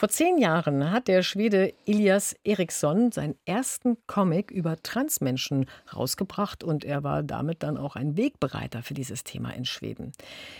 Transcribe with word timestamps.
Vor 0.00 0.08
zehn 0.08 0.38
Jahren 0.38 0.92
hat 0.92 1.08
der 1.08 1.22
Schwede 1.22 1.74
Elias 1.84 2.34
Eriksson 2.42 3.12
seinen 3.12 3.34
ersten 3.44 3.98
Comic 4.06 4.50
über 4.50 4.82
Transmenschen 4.82 5.66
rausgebracht 5.94 6.64
und 6.64 6.86
er 6.86 7.04
war 7.04 7.22
damit 7.22 7.62
dann 7.62 7.76
auch 7.76 7.96
ein 7.96 8.16
Wegbereiter 8.16 8.82
für 8.82 8.94
dieses 8.94 9.24
Thema 9.24 9.50
in 9.50 9.66
Schweden. 9.66 10.12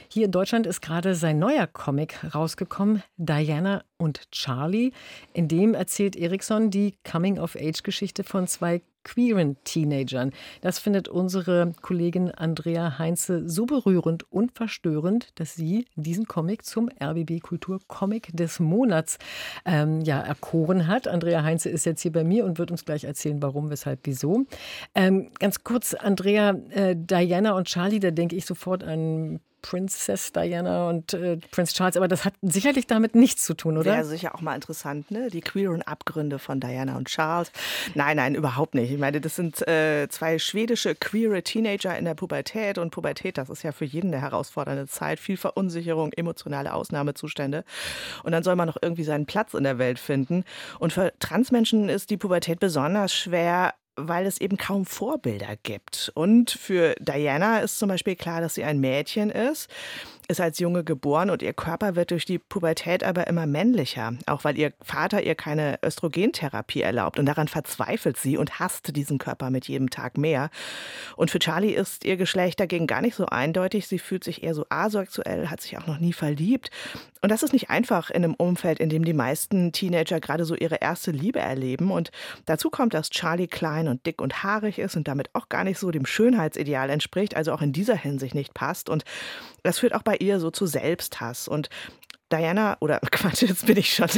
Hier 0.08 0.26
in 0.26 0.30
Deutschland 0.30 0.66
ist 0.66 0.82
gerade 0.82 1.14
sein 1.14 1.38
neuer 1.38 1.66
Comic 1.66 2.34
rausgekommen, 2.34 3.02
Diana 3.16 3.82
und 3.96 4.30
Charlie. 4.30 4.92
In 5.32 5.48
dem 5.48 5.72
erzählt 5.72 6.16
Eriksson 6.16 6.70
die 6.70 6.98
Coming-of-Age-Geschichte 7.10 8.24
von 8.24 8.46
zwei 8.46 8.82
queeren 9.04 9.56
Teenagern. 9.64 10.32
Das 10.60 10.78
findet 10.78 11.08
unsere 11.08 11.72
Kollegin 11.80 12.30
Andrea 12.30 12.98
Heinze 12.98 13.48
so 13.48 13.66
berührend 13.66 14.30
und 14.32 14.52
verstörend, 14.52 15.38
dass 15.38 15.54
sie 15.54 15.86
diesen 15.96 16.26
Comic 16.26 16.64
zum 16.64 16.88
RBB 17.02 17.40
Kultur 17.40 17.80
Comic 17.86 18.28
des 18.36 18.60
Monats 18.60 19.18
ähm, 19.64 20.00
ja, 20.02 20.20
erkoren 20.20 20.86
hat. 20.86 21.08
Andrea 21.08 21.42
Heinze 21.42 21.68
ist 21.68 21.86
jetzt 21.86 22.02
hier 22.02 22.12
bei 22.12 22.24
mir 22.24 22.44
und 22.44 22.58
wird 22.58 22.70
uns 22.70 22.84
gleich 22.84 23.04
erzählen, 23.04 23.42
warum, 23.42 23.70
weshalb, 23.70 24.00
wieso. 24.04 24.44
Ähm, 24.94 25.30
ganz 25.38 25.64
kurz, 25.64 25.94
Andrea, 25.94 26.50
äh, 26.70 26.94
Diana 26.96 27.52
und 27.52 27.66
Charlie, 27.66 28.00
da 28.00 28.10
denke 28.10 28.36
ich 28.36 28.46
sofort 28.46 28.84
an 28.84 29.40
Princess 29.62 30.32
Diana 30.32 30.88
und 30.88 31.14
äh, 31.14 31.38
Prince 31.50 31.74
Charles, 31.74 31.96
aber 31.96 32.08
das 32.08 32.24
hat 32.24 32.34
sicherlich 32.42 32.86
damit 32.86 33.14
nichts 33.14 33.44
zu 33.44 33.54
tun, 33.54 33.76
oder? 33.76 33.92
Wäre 33.92 34.04
sicher 34.04 34.34
auch 34.34 34.40
mal 34.40 34.54
interessant, 34.54 35.10
ne? 35.10 35.28
Die 35.30 35.40
queeren 35.40 35.82
Abgründe 35.82 36.38
von 36.38 36.60
Diana 36.60 36.96
und 36.96 37.08
Charles. 37.08 37.52
Nein, 37.94 38.16
nein, 38.16 38.34
überhaupt 38.34 38.74
nicht. 38.74 38.90
Ich 38.90 38.98
meine, 38.98 39.20
das 39.20 39.36
sind 39.36 39.66
äh, 39.66 40.08
zwei 40.08 40.38
schwedische 40.38 40.94
queere 40.94 41.42
Teenager 41.42 41.96
in 41.96 42.04
der 42.04 42.14
Pubertät 42.14 42.78
und 42.78 42.90
Pubertät, 42.90 43.38
das 43.38 43.50
ist 43.50 43.62
ja 43.62 43.72
für 43.72 43.84
jeden 43.84 44.12
eine 44.12 44.20
herausfordernde 44.22 44.86
Zeit, 44.86 45.20
viel 45.20 45.36
Verunsicherung, 45.36 46.12
emotionale 46.12 46.72
Ausnahmezustände. 46.72 47.64
Und 48.22 48.32
dann 48.32 48.42
soll 48.42 48.56
man 48.56 48.66
noch 48.66 48.78
irgendwie 48.80 49.04
seinen 49.04 49.26
Platz 49.26 49.54
in 49.54 49.64
der 49.64 49.78
Welt 49.78 49.98
finden. 49.98 50.44
Und 50.78 50.92
für 50.92 51.12
Transmenschen 51.18 51.88
ist 51.88 52.10
die 52.10 52.16
Pubertät 52.16 52.60
besonders 52.60 53.12
schwer, 53.14 53.74
weil 54.08 54.26
es 54.26 54.40
eben 54.40 54.56
kaum 54.56 54.86
Vorbilder 54.86 55.56
gibt. 55.62 56.10
Und 56.14 56.50
für 56.50 56.94
Diana 57.00 57.60
ist 57.60 57.78
zum 57.78 57.88
Beispiel 57.88 58.16
klar, 58.16 58.40
dass 58.40 58.54
sie 58.54 58.64
ein 58.64 58.80
Mädchen 58.80 59.30
ist 59.30 59.68
ist 60.30 60.40
als 60.40 60.60
Junge 60.60 60.84
geboren 60.84 61.28
und 61.28 61.42
ihr 61.42 61.52
Körper 61.52 61.96
wird 61.96 62.12
durch 62.12 62.24
die 62.24 62.38
Pubertät 62.38 63.02
aber 63.02 63.26
immer 63.26 63.46
männlicher, 63.46 64.14
auch 64.26 64.44
weil 64.44 64.56
ihr 64.56 64.72
Vater 64.80 65.22
ihr 65.22 65.34
keine 65.34 65.78
Östrogentherapie 65.84 66.82
erlaubt 66.82 67.18
und 67.18 67.26
daran 67.26 67.48
verzweifelt 67.48 68.16
sie 68.16 68.38
und 68.38 68.60
hasst 68.60 68.94
diesen 68.96 69.18
Körper 69.18 69.50
mit 69.50 69.66
jedem 69.66 69.90
Tag 69.90 70.16
mehr. 70.16 70.50
Und 71.16 71.30
für 71.30 71.40
Charlie 71.40 71.72
ist 71.72 72.04
ihr 72.04 72.16
Geschlecht 72.16 72.60
dagegen 72.60 72.86
gar 72.86 73.02
nicht 73.02 73.16
so 73.16 73.26
eindeutig, 73.26 73.88
sie 73.88 73.98
fühlt 73.98 74.22
sich 74.22 74.42
eher 74.44 74.54
so 74.54 74.64
asexuell, 74.68 75.48
hat 75.48 75.60
sich 75.60 75.76
auch 75.76 75.86
noch 75.86 75.98
nie 75.98 76.12
verliebt 76.12 76.70
und 77.22 77.30
das 77.30 77.42
ist 77.42 77.52
nicht 77.52 77.70
einfach 77.70 78.10
in 78.10 78.24
einem 78.24 78.34
Umfeld, 78.34 78.80
in 78.80 78.88
dem 78.88 79.04
die 79.04 79.12
meisten 79.12 79.72
Teenager 79.72 80.20
gerade 80.20 80.44
so 80.44 80.54
ihre 80.54 80.76
erste 80.76 81.10
Liebe 81.10 81.38
erleben 81.38 81.90
und 81.90 82.10
dazu 82.46 82.70
kommt, 82.70 82.94
dass 82.94 83.10
Charlie 83.10 83.48
klein 83.48 83.88
und 83.88 84.06
dick 84.06 84.20
und 84.20 84.42
haarig 84.42 84.78
ist 84.78 84.96
und 84.96 85.08
damit 85.08 85.30
auch 85.34 85.48
gar 85.48 85.64
nicht 85.64 85.78
so 85.78 85.90
dem 85.90 86.06
Schönheitsideal 86.06 86.90
entspricht, 86.90 87.36
also 87.36 87.52
auch 87.52 87.62
in 87.62 87.72
dieser 87.72 87.96
Hinsicht 87.96 88.34
nicht 88.34 88.54
passt 88.54 88.88
und 88.88 89.04
das 89.62 89.78
führt 89.78 89.94
auch 89.94 90.02
bei 90.02 90.16
ihr 90.16 90.40
so 90.40 90.50
zu 90.50 90.66
Selbsthass. 90.66 91.48
Und 91.48 91.68
Diana, 92.32 92.76
oder 92.80 93.00
Quatsch, 93.10 93.42
jetzt 93.42 93.66
bin 93.66 93.76
ich 93.76 93.94
schon 93.94 94.08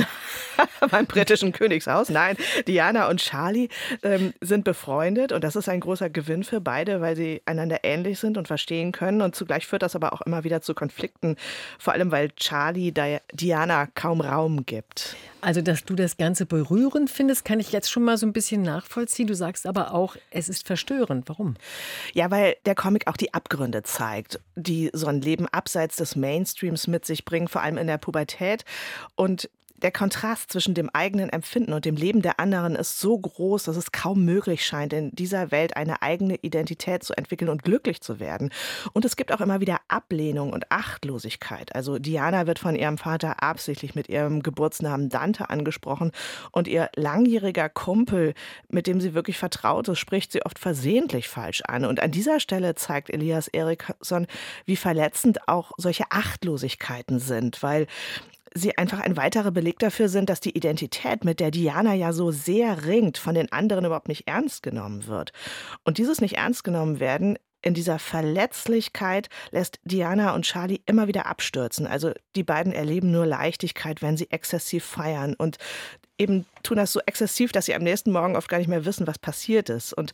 beim 0.91 1.07
britischen 1.07 1.53
Königshaus. 1.53 2.09
Nein, 2.09 2.37
Diana 2.67 3.09
und 3.09 3.21
Charlie 3.21 3.69
ähm, 4.03 4.33
sind 4.41 4.65
befreundet 4.65 5.33
und 5.33 5.43
das 5.45 5.57
ist 5.57 5.69
ein 5.69 5.81
großer 5.81 6.11
Gewinn 6.11 6.45
für 6.45 6.61
beide, 6.61 7.01
weil 7.01 7.17
sie 7.17 7.43
einander 7.47 7.81
ähnlich 7.83 8.19
sind 8.19 8.39
und 8.39 8.47
verstehen 8.47 8.93
können. 8.93 9.23
Und 9.23 9.35
zugleich 9.35 9.67
führt 9.67 9.83
das 9.83 9.97
aber 9.97 10.13
auch 10.13 10.21
immer 10.23 10.45
wieder 10.45 10.63
zu 10.63 10.75
Konflikten, 10.75 11.37
vor 11.79 11.93
allem 11.93 12.11
weil 12.11 12.31
Charlie 12.33 12.93
Diana 13.33 13.87
kaum 13.95 14.21
Raum 14.21 14.67
gibt. 14.67 15.17
Also, 15.43 15.61
dass 15.61 15.85
du 15.85 15.97
das 15.97 16.17
Ganze 16.17 16.47
berührend 16.47 17.11
findest, 17.11 17.45
kann 17.45 17.59
ich 17.59 17.73
jetzt 17.73 17.91
schon 17.91 18.05
mal 18.05 18.17
so 18.17 18.25
ein 18.25 18.33
bisschen 18.33 18.63
nachvollziehen. 18.63 19.27
Du 19.27 19.35
sagst 19.35 19.67
aber 19.67 19.93
auch, 19.93 20.17
es 20.31 20.49
ist 20.49 20.65
verstörend. 20.65 21.29
Warum? 21.29 21.57
Ja, 22.15 22.31
weil 22.31 22.55
der 22.65 22.77
Comic 22.77 23.09
auch 23.09 23.17
die 23.17 23.35
Abgründe 23.35 23.83
zeigt, 23.83 24.39
die 24.55 24.91
so 24.93 25.09
ein 25.09 25.21
Leben 25.21 25.49
abseits 25.49 25.97
des 25.97 26.15
Mainstreams 26.15 26.87
mit 26.87 27.05
sich 27.05 27.25
bringen, 27.25 27.49
vor 27.49 27.61
allem 27.61 27.77
in 27.77 27.89
der 27.89 27.99
Pubertät. 27.99 28.65
Und 29.17 29.51
der 29.83 29.93
Kontrast 29.93 30.53
zwischen 30.53 30.75
dem 30.75 30.89
eigenen 30.91 31.29
Empfinden 31.29 31.73
und 31.73 31.85
dem 31.85 31.97
Leben 31.97 32.23
der 32.23 32.39
anderen 32.39 32.77
ist 32.77 33.01
so 33.01 33.19
groß, 33.19 33.65
dass 33.65 33.77
es 33.77 33.93
kaum 33.93 34.25
möglich 34.25 34.65
scheint, 34.65 34.93
in 34.93 35.11
dieser 35.11 35.51
Welt 35.51 35.77
eine 35.77 36.03
eigene 36.03 36.37
Identität 36.37 37.03
zu 37.03 37.15
entwickeln 37.15 37.49
und 37.49 37.65
glücklich 37.65 38.01
zu 38.01 38.21
werden. 38.21 38.51
Und 38.93 39.05
es 39.05 39.17
gibt 39.17 39.33
auch 39.33 39.41
immer 39.41 39.61
wieder 39.61 39.81
Ablehnung 39.89 40.53
und 40.53 40.71
Achtlosigkeit. 40.71 41.75
Also 41.75 41.99
Diana 41.99 42.47
wird 42.47 42.59
von 42.59 42.77
ihrem 42.77 42.97
Vater 42.97 43.43
absichtlich 43.43 43.95
mit 43.95 44.09
ihrem 44.09 44.43
Geburtsnamen 44.43 45.09
Dante 45.09 45.51
angesprochen 45.51 46.13
und 46.53 46.69
ihr 46.69 46.89
langjähriger 46.95 47.69
Kumpel, 47.69 48.35
mit 48.69 48.87
dem 48.87 49.01
sie 49.01 49.15
wirklich 49.15 49.39
vertraut 49.39 49.89
ist, 49.89 49.99
spricht 49.99 50.33
sie 50.33 50.45
oft 50.45 50.59
versehentlich 50.59 51.29
falsch 51.29 51.63
an. 51.67 51.85
Und 51.85 52.01
an 52.01 52.13
dieser 52.13 52.39
Stelle 52.39 52.77
zeigt 52.77 53.11
Elias 53.11 53.49
Eriksson, 53.49 54.27
wie 54.65 54.77
verletzend 54.77 55.49
auch 55.49 55.73
solche 55.77 56.05
Achtlosigkeiten 56.11 57.19
sind, 57.19 57.63
weil 57.63 57.87
sie 58.55 58.77
einfach 58.77 59.01
ein 59.01 59.17
weiterer 59.17 59.51
Beleg 59.51 59.79
dafür 59.79 60.09
sind, 60.09 60.29
dass 60.29 60.41
die 60.41 60.57
Identität, 60.57 61.25
mit 61.25 61.41
der 61.41 61.51
Diana 61.51 61.95
ja 61.95 62.13
so 62.13 62.31
sehr 62.31 62.87
ringt, 62.87 63.19
von 63.19 63.35
den 63.35 63.51
anderen 63.53 63.85
überhaupt 63.85 64.09
nicht 64.09 64.27
ernst 64.27 64.63
genommen 64.63 65.07
wird. 65.07 65.33
Und 65.85 65.99
dieses 65.99 66.21
nicht 66.21 66.37
ernst 66.37 66.65
genommen 66.65 67.01
werden 67.01 67.39
in 67.63 67.75
dieser 67.75 68.01
Verletzlichkeit 68.01 69.29
lässt 69.53 69.79
Diana 69.85 70.35
und 70.35 70.45
Charlie 70.45 70.83
immer 70.85 71.07
wieder 71.07 71.27
abstürzen. 71.27 71.87
Also 71.87 72.13
die 72.35 72.43
beiden 72.43 72.73
erleben 72.73 73.13
nur 73.13 73.25
Leichtigkeit, 73.25 74.03
wenn 74.03 74.17
sie 74.17 74.31
exzessiv 74.31 74.85
feiern 74.85 75.35
und 75.35 75.59
eben 76.19 76.45
tun 76.63 76.77
das 76.77 76.93
so 76.93 77.01
exzessiv, 77.07 77.53
dass 77.53 77.67
sie 77.67 77.75
am 77.75 77.83
nächsten 77.83 78.11
Morgen 78.11 78.37
oft 78.37 78.49
gar 78.49 78.59
nicht 78.59 78.69
mehr 78.69 78.85
wissen, 78.85 79.07
was 79.07 79.19
passiert 79.19 79.71
ist. 79.71 79.93
Und 79.93 80.13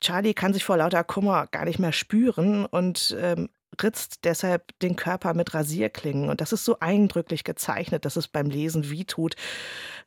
Charlie 0.00 0.34
kann 0.34 0.54
sich 0.54 0.64
vor 0.64 0.76
lauter 0.76 1.04
Kummer 1.04 1.48
gar 1.50 1.64
nicht 1.64 1.78
mehr 1.78 1.92
spüren 1.92 2.64
und 2.64 3.16
ähm, 3.20 3.48
ritzt 3.82 4.24
deshalb 4.24 4.78
den 4.80 4.96
Körper 4.96 5.34
mit 5.34 5.54
Rasierklingen. 5.54 6.30
Und 6.30 6.40
das 6.40 6.52
ist 6.52 6.64
so 6.64 6.78
eindrücklich 6.80 7.44
gezeichnet, 7.44 8.04
dass 8.04 8.16
es 8.16 8.28
beim 8.28 8.46
Lesen 8.46 8.90
wie 8.90 9.04
tut. 9.04 9.36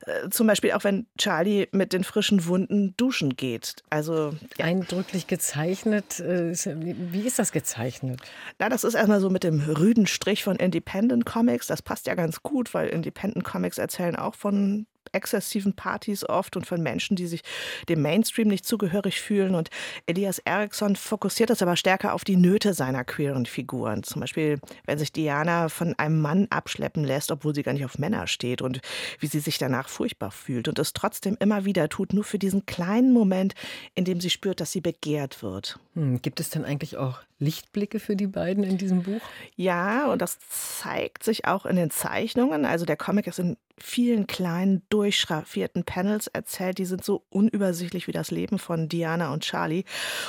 Äh, 0.06 0.28
zum 0.30 0.46
Beispiel 0.46 0.72
auch, 0.72 0.84
wenn 0.84 1.06
Charlie 1.18 1.68
mit 1.72 1.92
den 1.92 2.04
frischen 2.04 2.46
Wunden 2.46 2.94
duschen 2.96 3.36
geht. 3.36 3.76
Also 3.90 4.34
ja. 4.56 4.64
Eindrücklich 4.64 5.26
gezeichnet. 5.26 6.20
Äh, 6.20 6.52
wie 6.54 7.26
ist 7.26 7.38
das 7.38 7.52
gezeichnet? 7.52 8.20
Na, 8.58 8.68
das 8.68 8.84
ist 8.84 8.94
erstmal 8.94 9.20
so 9.20 9.30
mit 9.30 9.44
dem 9.44 9.60
rüden 9.60 10.06
Strich 10.06 10.44
von 10.44 10.56
Independent 10.56 11.26
Comics. 11.26 11.66
Das 11.66 11.82
passt 11.82 12.06
ja 12.06 12.14
ganz 12.14 12.42
gut, 12.42 12.74
weil 12.74 12.88
Independent 12.88 13.44
Comics 13.44 13.78
erzählen 13.78 14.16
auch 14.16 14.34
von 14.34 14.86
exzessiven 15.12 15.74
Partys 15.74 16.28
oft 16.28 16.56
und 16.56 16.66
von 16.66 16.82
Menschen, 16.82 17.16
die 17.16 17.26
sich 17.26 17.42
dem 17.88 18.02
Mainstream 18.02 18.48
nicht 18.48 18.66
zugehörig 18.66 19.20
fühlen. 19.20 19.54
Und 19.54 19.70
Elias 20.06 20.38
Eriksson 20.38 20.96
fokussiert 20.96 21.50
das 21.50 21.62
aber 21.62 21.76
stärker 21.76 22.14
auf 22.14 22.24
die 22.24 22.36
Nöte 22.36 22.74
seiner 22.74 23.04
queeren 23.04 23.46
Figuren. 23.46 24.02
Zum 24.02 24.20
Beispiel, 24.20 24.60
wenn 24.86 24.98
sich 24.98 25.12
Diana 25.12 25.68
von 25.68 25.94
einem 25.98 26.20
Mann 26.20 26.46
abschleppen 26.50 27.04
lässt, 27.04 27.30
obwohl 27.30 27.54
sie 27.54 27.62
gar 27.62 27.72
nicht 27.72 27.84
auf 27.84 27.98
Männer 27.98 28.26
steht 28.26 28.62
und 28.62 28.80
wie 29.18 29.26
sie 29.26 29.40
sich 29.40 29.58
danach 29.58 29.88
furchtbar 29.88 30.30
fühlt 30.30 30.68
und 30.68 30.78
es 30.78 30.92
trotzdem 30.92 31.36
immer 31.40 31.64
wieder 31.64 31.88
tut, 31.88 32.12
nur 32.12 32.24
für 32.24 32.38
diesen 32.38 32.66
kleinen 32.66 33.12
Moment, 33.12 33.54
in 33.94 34.04
dem 34.04 34.20
sie 34.20 34.30
spürt, 34.30 34.60
dass 34.60 34.72
sie 34.72 34.80
begehrt 34.80 35.42
wird. 35.42 35.78
Hm, 35.94 36.22
gibt 36.22 36.40
es 36.40 36.50
denn 36.50 36.64
eigentlich 36.64 36.96
auch 36.96 37.20
Lichtblicke 37.38 38.00
für 38.00 38.16
die 38.16 38.26
beiden 38.26 38.64
in 38.64 38.78
diesem 38.78 39.02
Buch? 39.02 39.20
Ja, 39.56 40.10
und 40.10 40.20
das 40.20 40.38
zeigt 40.48 41.22
sich 41.22 41.44
auch 41.46 41.66
in 41.66 41.76
den 41.76 41.90
Zeichnungen. 41.90 42.64
Also 42.64 42.84
der 42.84 42.96
Comic 42.96 43.26
ist 43.26 43.38
in 43.38 43.56
vielen 43.78 44.26
kleinen, 44.26 44.82
durchschraffierten 44.98 45.84
Panels 45.84 46.26
erzählt. 46.26 46.78
Die 46.78 46.84
sind 46.84 47.04
so 47.04 47.22
unübersichtlich 47.30 48.08
wie 48.08 48.12
das 48.12 48.32
Leben 48.32 48.58
von 48.58 48.88
Diana 48.88 49.32
und 49.32 49.44
Charlie. 49.44 49.84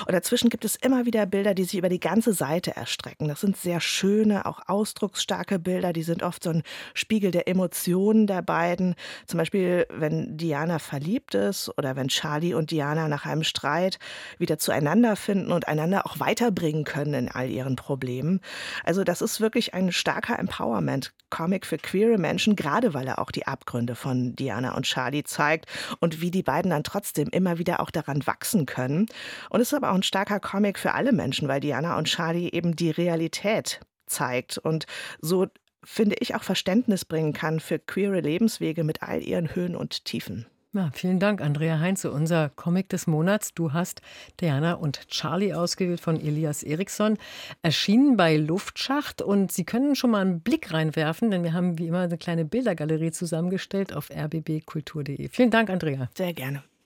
Und 0.05 0.13
dazwischen 0.13 0.49
gibt 0.49 0.63
es 0.63 0.75
immer 0.75 1.07
wieder 1.07 1.25
Bilder, 1.25 1.55
die 1.55 1.63
sich 1.63 1.79
über 1.79 1.89
die 1.89 1.99
ganze 1.99 2.33
Seite 2.33 2.75
erstrecken. 2.75 3.27
Das 3.27 3.41
sind 3.41 3.57
sehr 3.57 3.79
schöne, 3.79 4.45
auch 4.45 4.61
ausdrucksstarke 4.67 5.57
Bilder. 5.57 5.91
Die 5.91 6.03
sind 6.03 6.21
oft 6.21 6.43
so 6.43 6.51
ein 6.51 6.61
Spiegel 6.93 7.31
der 7.31 7.47
Emotionen 7.47 8.27
der 8.27 8.43
beiden. 8.43 8.93
Zum 9.25 9.39
Beispiel, 9.39 9.87
wenn 9.89 10.37
Diana 10.37 10.77
verliebt 10.77 11.33
ist 11.33 11.75
oder 11.75 11.95
wenn 11.95 12.09
Charlie 12.09 12.53
und 12.53 12.69
Diana 12.69 13.07
nach 13.07 13.25
einem 13.25 13.43
Streit 13.43 13.97
wieder 14.37 14.59
zueinander 14.59 15.15
finden 15.15 15.51
und 15.51 15.67
einander 15.67 16.05
auch 16.05 16.19
weiterbringen 16.19 16.83
können 16.83 17.15
in 17.15 17.27
all 17.27 17.49
ihren 17.49 17.75
Problemen. 17.75 18.39
Also 18.83 19.03
das 19.03 19.23
ist 19.23 19.41
wirklich 19.41 19.73
ein 19.73 19.91
starker 19.91 20.37
Empowerment-Comic 20.37 21.65
für 21.65 21.79
queere 21.79 22.19
Menschen, 22.19 22.55
gerade 22.55 22.93
weil 22.93 23.07
er 23.07 23.17
auch 23.17 23.31
die 23.31 23.47
Abgründe 23.47 23.95
von 23.95 24.35
Diana 24.35 24.58
und 24.65 24.85
Charlie 24.85 25.23
zeigt 25.23 25.65
und 25.99 26.21
wie 26.21 26.31
die 26.31 26.43
beiden 26.43 26.71
dann 26.71 26.83
trotzdem 26.83 27.29
immer 27.29 27.57
wieder 27.57 27.79
auch 27.79 27.91
daran 27.91 28.25
wachsen 28.27 28.65
können. 28.65 29.07
Und 29.49 29.61
es 29.61 29.69
ist 29.69 29.73
aber 29.73 29.91
auch 29.91 29.95
ein 29.95 30.03
starker 30.03 30.39
Comic 30.39 30.77
für 30.79 30.93
alle 30.93 31.11
Menschen, 31.11 31.47
weil 31.47 31.59
Diana 31.59 31.97
und 31.97 32.05
Charlie 32.05 32.51
eben 32.51 32.75
die 32.75 32.91
Realität 32.91 33.79
zeigt 34.05 34.57
und 34.57 34.85
so 35.21 35.47
finde 35.83 36.17
ich 36.19 36.35
auch 36.35 36.43
Verständnis 36.43 37.05
bringen 37.05 37.33
kann 37.33 37.59
für 37.59 37.79
queere 37.79 38.19
Lebenswege 38.19 38.83
mit 38.83 39.01
all 39.01 39.21
ihren 39.21 39.55
Höhen 39.55 39.75
und 39.75 40.05
Tiefen. 40.05 40.45
Ja, 40.71 40.91
vielen 40.93 41.19
Dank, 41.19 41.41
Andrea 41.41 41.79
Heinze, 41.79 42.11
unser 42.11 42.49
Comic 42.49 42.89
des 42.89 43.07
Monats. 43.07 43.55
Du 43.55 43.73
hast 43.73 44.03
Diana 44.39 44.73
und 44.73 45.07
Charlie 45.07 45.51
ausgewählt 45.55 45.99
von 45.99 46.21
Elias 46.21 46.61
Eriksson, 46.61 47.17
erschienen 47.63 48.17
bei 48.17 48.37
Luftschacht. 48.37 49.23
Und 49.23 49.51
Sie 49.51 49.63
können 49.63 49.95
schon 49.95 50.11
mal 50.11 50.21
einen 50.21 50.41
Blick 50.41 50.71
reinwerfen, 50.71 51.31
denn 51.31 51.43
wir 51.43 51.53
haben 51.53 51.79
wie 51.79 51.87
immer 51.87 52.01
eine 52.01 52.19
kleine 52.19 52.45
Bildergalerie 52.45 53.09
zusammengestellt 53.09 53.93
auf 53.93 54.11
rbbkultur.de. 54.11 55.29
Vielen 55.29 55.49
Dank, 55.49 55.71
Andrea. 55.71 56.07
Sehr 56.15 56.33
gerne. 56.33 56.61